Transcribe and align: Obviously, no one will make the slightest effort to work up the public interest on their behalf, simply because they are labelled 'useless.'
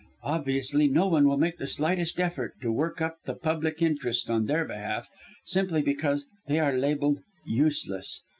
Obviously, 0.23 0.87
no 0.87 1.07
one 1.07 1.27
will 1.27 1.37
make 1.37 1.59
the 1.59 1.67
slightest 1.67 2.19
effort 2.19 2.55
to 2.61 2.71
work 2.71 3.01
up 3.01 3.17
the 3.25 3.35
public 3.35 3.83
interest 3.83 4.31
on 4.31 4.45
their 4.47 4.65
behalf, 4.65 5.07
simply 5.45 5.83
because 5.83 6.27
they 6.47 6.57
are 6.59 6.75
labelled 6.75 7.19
'useless.' 7.45 8.23